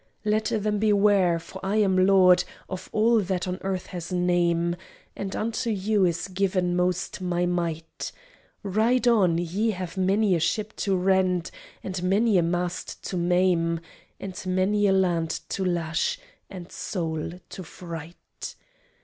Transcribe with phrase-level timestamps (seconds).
[0.25, 4.75] "Let them beware, for I am lord Of all that on earth has name,
[5.15, 8.11] And unto you is given most my might.
[8.63, 11.51] Ride on, ye have many a ship to rend,
[11.83, 13.79] And many a mast to maim,
[14.19, 16.17] And many a land to lash
[16.49, 18.55] and soul to fright."